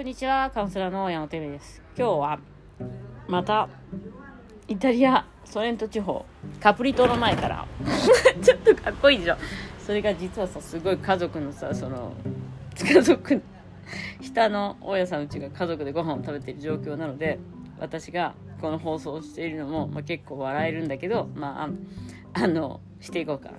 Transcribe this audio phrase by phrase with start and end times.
[0.00, 1.82] こんにちは、カウンセラーの山本恵美です。
[1.94, 2.38] 今日は、
[3.28, 3.68] また、
[4.66, 6.24] イタリア、ソレント地方、
[6.58, 7.66] カプリ島の前から、
[8.40, 9.36] ちょっとかっこいいでしょ。
[9.78, 12.14] それが実はさ、すごい家族のさ、その、
[12.82, 13.42] 家族、
[14.22, 17.38] 下の大家さんうちが家族でご飯を食べている状況なので、
[17.78, 21.68] 私がこの放送をしているのも、まあ、結構笑えるんだけど、ま
[22.32, 23.50] あ、あの、していこうか。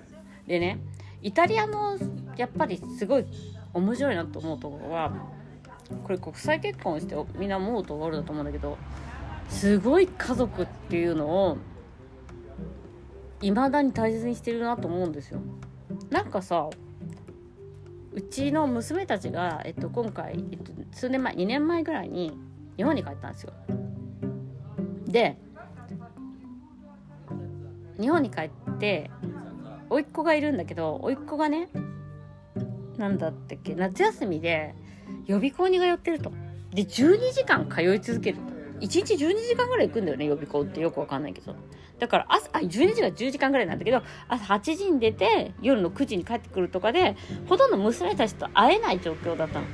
[0.48, 0.80] でね、
[1.22, 1.96] イタリアの、
[2.36, 3.26] やっぱりすごい
[3.74, 5.12] 面白いなと思うところは、
[6.04, 8.78] これ国際結婚してみんな思うところだと思うんだけど
[9.48, 11.58] すごい家族っていうのを
[13.40, 15.40] 未だに大切にしてるなと思うんですよ。
[16.10, 16.68] なんかさ
[18.12, 22.36] うちの娘たちが、えっと、今回、えっと、数年前2年前ぐらいに
[22.76, 23.52] 日本に帰ったんですよ。
[25.06, 25.36] で
[28.00, 29.10] 日本に帰って
[29.90, 31.68] 甥っ子がいるんだけど甥っ子がね
[32.96, 34.74] なんだったっけ夏休みで
[35.26, 36.32] 予備校に通ってると。
[36.72, 38.38] で、12時間通い続ける。
[38.80, 41.54] 1日12時間ぐらい行くんだよね、予備校ってよくわかんないけど。
[41.98, 47.16] だから朝、あ、12時が10時間ぐらいなんだけど、朝8時に出て、夜の9時に帰ってくるとかで、
[47.48, 49.66] ほとんど娘たちと会えない状況だったの。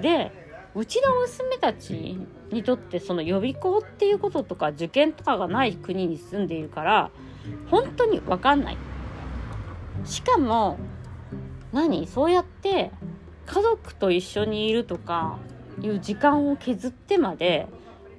[0.00, 0.30] で、
[0.76, 2.18] うちの娘たち
[2.50, 7.10] にとってその予備校っていうこととか受験とかがない国に住んでいるから、
[7.70, 8.76] 本当にわかんない。
[10.04, 10.78] しかも、
[11.72, 12.06] 何？
[12.06, 12.92] そうやって
[13.46, 15.38] 家族と一緒にいるとか
[15.80, 17.66] いう時間を削ってまで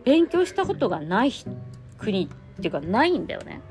[0.03, 1.31] 勉強したことがない
[1.97, 3.61] 国っていうかないんだよね。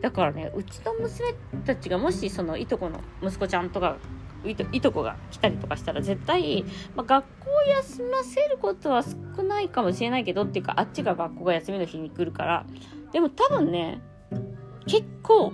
[0.00, 1.32] だからねうちの娘
[1.64, 3.96] たちがもしそのいとこの息子ちゃんとか
[4.44, 6.64] いといとこが来たりとかしたら絶対、
[6.96, 12.66] まあ、学校休ませることは少ないかもしれないけどっていうかあっちが学校が休みの日に来るから
[13.12, 14.02] でも多分ね
[14.86, 15.52] 結構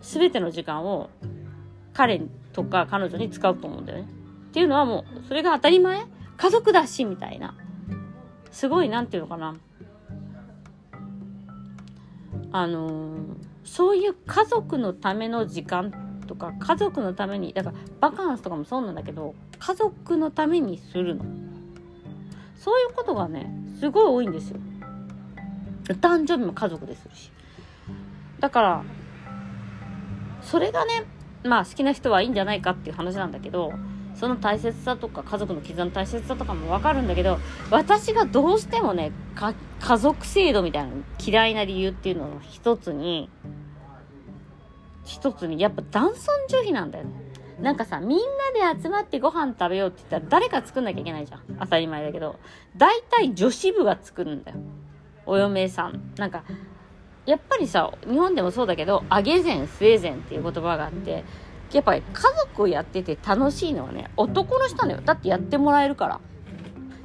[0.00, 1.10] 全ての時間を
[1.92, 2.20] 彼
[2.64, 4.08] とか彼女に使うと思うんだよね。
[4.50, 6.00] っていうのはもう、それが当たり前？
[6.36, 7.54] 家族だし、みたいな。
[8.50, 9.56] すごい、なんていうのかな。
[12.52, 13.22] あのー、
[13.64, 21.24] そういう家族のための時間とか、家族のために、だからバカンスとかもそうなんだけど、家族のためにするの。
[22.56, 24.58] そういうことがね、すごい多いんですよ。
[25.88, 27.30] お誕生日も家族でするし。
[28.40, 28.84] だから、
[30.42, 31.04] それがね、
[31.44, 33.72] まあ好きな人はいいんじゃないかっていう話なんだけど
[34.14, 37.38] その大切さとか家族の絆の大切さとかもわかるんだけど
[37.70, 39.12] 私がどうしてもね
[39.80, 40.90] 家族制度みたいな
[41.24, 43.30] 嫌いな理由っていうのの一つに
[45.04, 47.10] 一つにやっぱ男尊女卑なんだよね。
[47.60, 48.18] なんかさみん
[48.62, 51.40] なで集まってご飯食べようって言ったら誰か作んなきゃいけないじゃん。
[51.58, 52.38] 当たり前だけど。
[52.76, 54.58] 大体女子部が作るんだよ。
[55.26, 56.12] お嫁さん。
[56.16, 56.44] なんか
[57.26, 61.24] やっぱりさ、日本でもそうだけど、あげ膳、スウェーゼンっていう言葉があって、
[61.72, 65.00] やっぱり家族をやってて楽しいのはね、男の人なのよ。
[65.04, 66.20] だってやってもらえるから。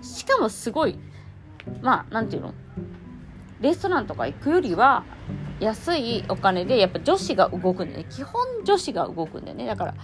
[0.02, 0.98] しかもすごい、
[1.82, 2.54] まあ、なんていうの？
[3.62, 5.04] レストランとか行くよりは、
[5.60, 8.06] 安いお金で、やっぱ女子が動くんだよね。
[8.10, 9.66] 基本女子が動くんだよね。
[9.66, 9.96] だから、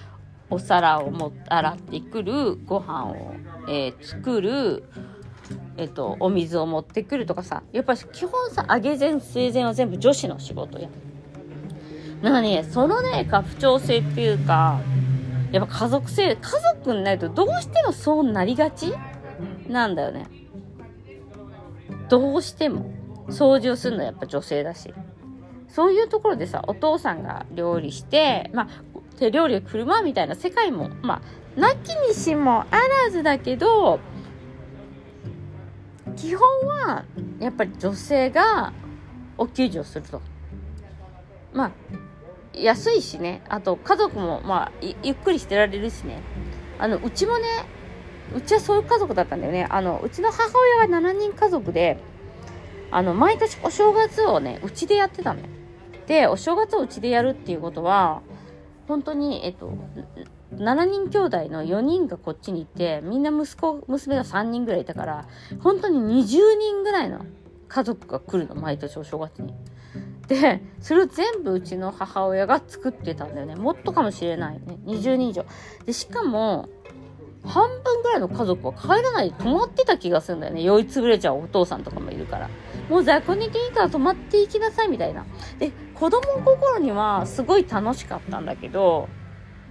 [0.50, 3.34] お皿をも洗ってくる、ご飯を、
[3.68, 4.84] えー、作る、
[5.78, 10.90] えっと、お水を持ってくるとかさ、やっぱり基本さ、揚げ膳、生前は全部女子の仕事や。
[12.22, 14.80] なんかね、そのね、家父長制っていうか、
[15.52, 18.94] やっぱ家族性、家族になるとどうしてもそうなりがち
[19.68, 20.28] なんだよね。
[22.10, 22.92] どうしても。
[23.28, 24.94] 掃除をするのはやっぱ女性だし。
[25.68, 28.68] そういうところでさ、お父さんが料理して、まあ、
[29.18, 31.22] 手料理を振る舞うみたいな世界も、ま
[31.58, 34.00] あ、なきにしもあらずだけど、
[36.22, 37.04] 基本は
[37.40, 38.74] やっぱり女性が
[39.40, 40.22] お給仕をすると。
[41.52, 41.72] まあ
[42.54, 43.42] 安いしね。
[43.50, 44.72] あと家族もまあ
[45.02, 46.22] ゆっくりしてられるしね。
[46.78, 47.48] あのうちもね
[48.36, 49.66] うちはそういう家族だったんだよね。
[49.68, 51.98] あのうちの母親が7人家族で
[52.92, 55.48] あの毎年お正月をねうちでやってたのよ。
[56.06, 58.22] でお正月をうちでやるっていうことは
[58.88, 59.74] 本当にえっと
[60.56, 65.28] 7人兄弟の4人がこっちにいてみんな息子娘が3人ぐらいいたから
[65.60, 67.26] 本当に20人ぐらいの
[67.68, 69.54] 家族が来るの毎年お正月に。
[70.28, 73.56] でそれを全部うちの母親が作ってたんだよね。
[73.56, 74.78] もっとかもしれないね。
[74.86, 75.46] 20人以上。
[75.86, 76.70] でしかも
[77.44, 80.62] 半分ぐらいの家族は帰らないで泊まってた気がするんだよね。
[80.64, 82.50] 酔いつぶれちゃうお父さんとかもいるから。
[82.90, 85.26] もう在庫にていいから泊まっていきなさいみたいな。
[85.60, 89.08] で子供心にはすごい楽しかったんだけど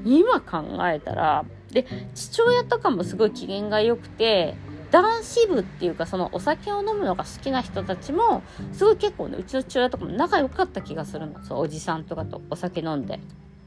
[0.05, 4.55] 今考えたら、で、父親とかもすごい機嫌が良くて、
[4.91, 8.43] 男子部っていうかそのお酒を飲むのが好きな人たちも、
[8.73, 11.43] すごい結構ね、うちの父親とかも仲良かった気がするの。
[11.45, 13.21] そう、おじさんとかとお酒飲んで。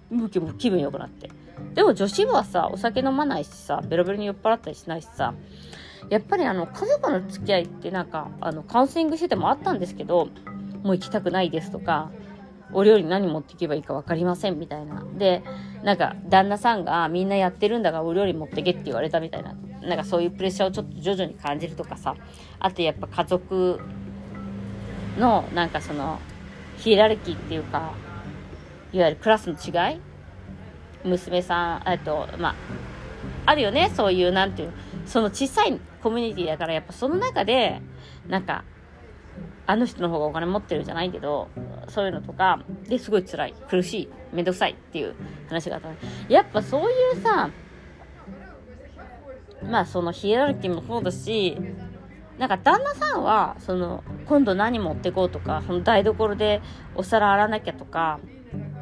[0.10, 1.30] ムキム気分良くなって。
[1.74, 5.34] でも女子部はさ、お酒飲まないしさ、ベロベロに酔っ払ったりしないしさ、
[6.10, 10.28] やっぱりあの、家族の付き合いってなんか、あの、カウンセリングしててもあったんですけど、
[10.84, 12.12] もう行きたくないですとか、
[12.74, 15.04] お料理何持っていけばいいか分かりませんみたいな。
[15.18, 15.44] で、
[15.84, 19.54] なんか、旦那さんがみんなやってるんだがお料理持ってけって言われたみたいな。
[19.82, 22.16] なんかそういうプレッシャーをちょっと徐々に感じるとかさ。
[22.60, 23.80] あとやっぱ家族
[25.18, 26.20] の、なんかその、
[26.78, 27.94] ヒエラルキーっていうか、
[28.92, 30.00] いわゆるクラスの違い
[31.04, 32.56] 娘さん、えっと、まあ、
[33.46, 34.74] あるよね、そういう、なんていう、
[35.06, 37.82] その小さいコミュニティだから、やっぱその中で、
[38.28, 38.64] なんか、
[39.66, 41.48] あの人の方がお金持ってるじゃないけど、
[41.88, 44.72] そういうのとか、ですごい辛い、苦しい、めんどくさい。
[44.72, 45.16] っていう
[45.48, 45.90] 話があった。
[46.28, 47.50] やっぱそういうさ、
[49.70, 51.58] まあそのヒエラルキーもそうだし、
[52.38, 56.62] なんか旦那さんは、その、今度何持ってこうとか、その台所で
[56.96, 58.20] お皿洗わなきゃとか、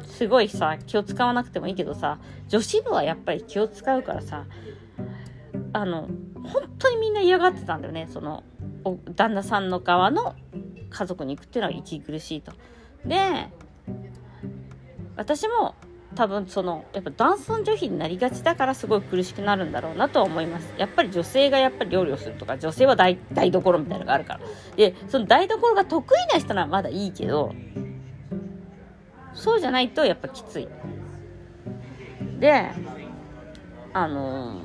[0.06, 2.18] すごいさ、気を使わなくてもいいけどさ、
[2.48, 4.46] 女子部はやっぱり気を使うからさ、
[5.72, 6.08] あの、
[6.44, 8.42] 本当にみんな嫌がってたんだよね、その、
[9.14, 10.34] 旦那さんの側の
[10.92, 12.52] 家族に行くっていうのは息苦しいと。
[13.04, 13.48] で、
[15.16, 15.74] 私も
[16.14, 20.72] 多分その、やっぱ男尊女卑になりがちだからすごい苦しくなるんだろうなとは思います。
[20.76, 24.40] やっぱり女性がやっぱり料理をするとか、女性は台台所みたいなのがあるから。
[24.76, 27.54] で、その台所が得意な人ならまだいいけど、
[29.34, 30.68] そうじゃないとやっぱきつい。
[32.38, 32.70] で、
[33.94, 34.60] あの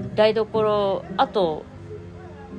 [0.00, 1.64] ー、台所、あと、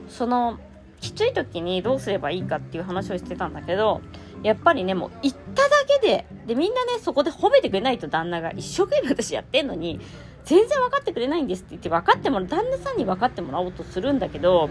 [0.07, 0.59] その、
[1.03, 4.01] きつい時にどうすればいいかっていう話をしてたんだけど、
[4.41, 5.69] やっぱりね、もう行っただ
[6.01, 9.99] けで、で、みんなね、そこで褒めてくれないと旦那が一生懸命私やってんのに、
[10.45, 14.69] 全然分かってくれないんですって言って分かってもらう、旦那さんに分かってもらおうとするんだけど、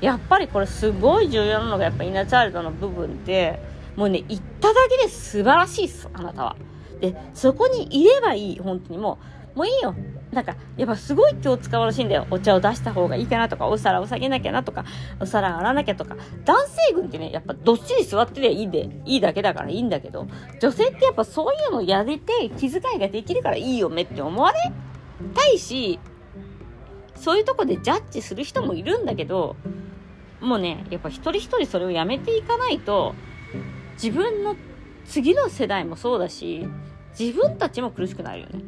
[0.00, 3.60] やっぱりこれすごい重要なのがやっぱイナチャイルドの部分で、
[3.96, 6.56] もうね、行っただけで素晴らしいっす、あなたは。
[7.00, 9.94] で、そこにいればいい、本当にもう、もういいよ。
[10.32, 12.26] なんか、やっぱすごい気を使うらしいんだよ。
[12.30, 14.84] お茶を出した方がいいかなとか、お皿を下げなきゃなとか、
[15.18, 16.16] お皿洗わなきゃとか。
[16.44, 20.28] 男性軍ってね、やっぱどっしり座ってりゃいいで、いいだけだからいいんだけど、
[20.60, 24.58] 女性ってやっぱそういうのやれて気遣いができるからいいよねって思われ？
[25.34, 25.98] たいし、
[27.16, 29.56] そういうとこでジャッジする人もいるんだけど、
[30.40, 33.16] もうね、やっぱ一人一人それをやめていかないと、
[33.94, 34.54] 自分の
[35.06, 36.68] 次の世代もそうだし、
[37.18, 38.60] 自分たちも苦しくなるよね。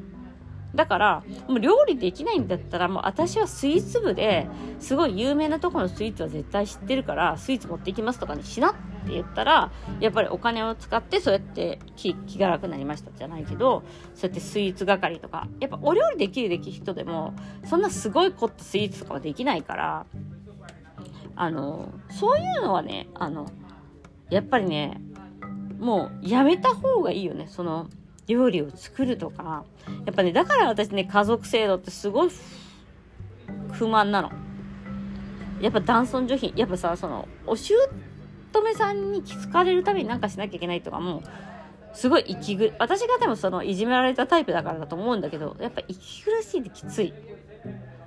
[0.75, 4.49] だから、もう料理できないんだったら、もう私はスイーツ部で
[4.79, 8.75] すごい有名なとこのスイーツは絶対知ってるから、スイーツ持っていきますとかにしなっ
[9.05, 9.71] て言ったら、
[10.01, 13.83] やっぱりお金を使ってそうやって気気が楽になりましたじゃないけど、
[14.15, 17.35] そうやってスイーツ係とか、やっぱお料理できるでき人でも、
[17.65, 20.07] そんなすごい凝ったスイーツとかはできないから、
[21.37, 23.47] あの、そういうのはね、あの、
[24.31, 25.01] やっぱりね、
[25.79, 27.47] もうやめた方がいいよね。
[27.49, 27.89] その、
[28.27, 29.65] 料理を作るとか。
[30.07, 32.31] やっぱね、だから私ね、家族制度ってすごい
[33.73, 34.31] 不満なの。
[35.61, 36.53] やっぱ男尊女卑。
[36.57, 37.75] やっぱさ、その、お姑
[38.75, 41.23] さんに気づかれるためになんかしなきゃいけないとかも、
[41.95, 47.13] すごい息苦、私が多分その、いじめられたタイプだからだと思うんだけど、やっぱ息苦しいってきつい。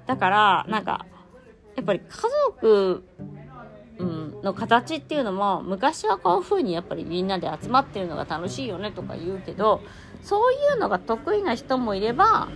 [0.05, 1.05] だから、なんか、
[1.75, 2.07] やっぱり家
[2.47, 3.03] 族、
[4.45, 9.81] の形っていうのも昔はこういう風にやっぱりみんなで集まってるのが楽しいよねとか言うけど
[10.21, 12.47] そういうのが得意な人もいれば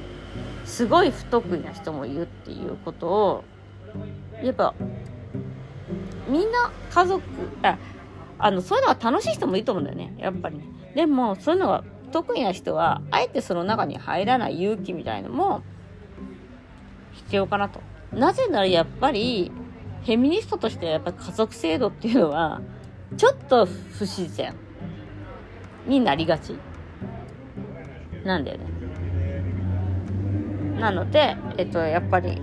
[0.65, 3.43] すごい不得意な人もいるっていうことを
[4.43, 4.75] やっぱ
[6.27, 7.23] みんな家族
[7.63, 7.79] あ
[8.37, 10.63] あのそういうのが楽しい人もいいと思うんだよねやっぱり、ね、
[10.95, 15.63] でもそういうのが得意な人はあえてその中に入らない勇気みたいのも
[17.13, 17.81] 必要かなと。
[18.13, 19.51] なぜならやっぱり
[20.05, 22.61] フェミニストとしてやっぱ家族制度っていうのは、
[23.17, 24.53] ちょっと不自然
[25.87, 26.55] になりがち
[28.23, 28.65] なんだよね。
[30.79, 32.41] なので、えっと、やっぱり、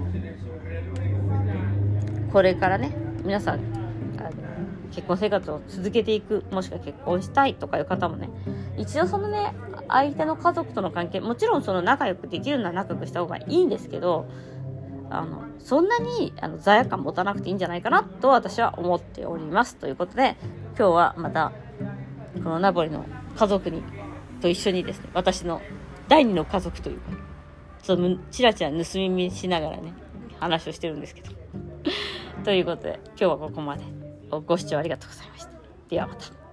[2.33, 2.95] これからね、
[3.25, 3.61] 皆さん、
[4.93, 8.31] 結婚生活を続けていく、もしくは結婚したいとかいう方もね、
[8.79, 9.55] 一度そのね、
[9.89, 14.27] 相手の家族との関係、もちろんその仲良くできるのは仲良くした方がいいんですけど、
[15.11, 19.77] あの、そんなにあの罪悪感持たなくていいんじゃないかなと私は思っております。
[19.77, 20.37] ということで、
[20.77, 21.53] 今日はまた、
[22.35, 23.05] このナポリの
[23.37, 23.83] 家族に、
[24.41, 25.63] と一緒にですね、私の
[26.09, 27.11] 第二の家族というか、
[27.83, 29.95] ちょっとチラチラ盗み見しながらね、
[30.41, 31.31] 話をしてるんですけど。
[32.45, 33.85] ということで、今日はここまで。
[34.45, 35.51] ご視聴ありがとうございました。
[35.89, 36.46] ではまた。